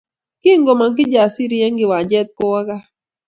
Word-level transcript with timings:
Kingomong 0.41 0.95
Kijasiri 0.97 1.57
eng 1.65 1.77
kiwanjet 1.79 2.27
kowo 2.37 2.59
gaa 2.67 2.85